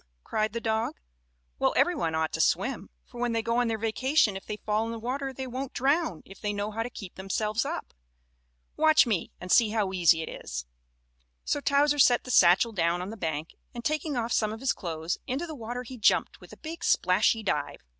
[0.23, 0.95] cried the dog.
[1.59, 4.57] "Well, every one ought to swim, for when they go on their vacation if they
[4.57, 7.93] fall in the water they won't drown if they know how to keep themselves up.
[8.75, 10.65] Watch me and see how easy it is."
[11.45, 14.73] So Towser set the satchel down on the bank and, taking off some of his
[14.73, 17.81] clothes, into the water he jumped with a big splashy dive.